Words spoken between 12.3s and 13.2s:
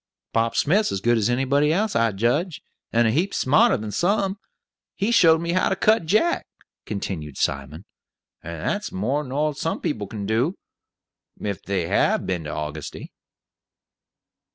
to Augusty."